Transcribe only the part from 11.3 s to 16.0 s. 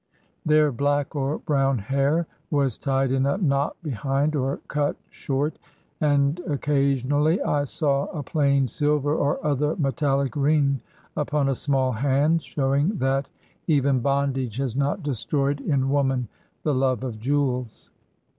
a small hand, showing that even bondage has not destroyed in